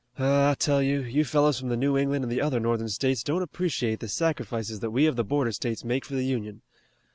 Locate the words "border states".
5.23-5.83